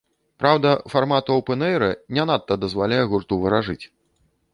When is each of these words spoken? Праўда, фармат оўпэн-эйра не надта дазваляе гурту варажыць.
Праўда, 0.43 0.69
фармат 0.93 1.29
оўпэн-эйра 1.35 1.89
не 2.19 2.23
надта 2.29 2.57
дазваляе 2.63 2.99
гурту 3.13 3.39
варажыць. 3.45 3.79